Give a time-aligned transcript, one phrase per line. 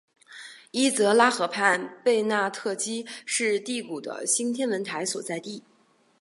[0.71, 5.63] 伊泽拉河畔贝纳特基是第谷的新天文台所在地。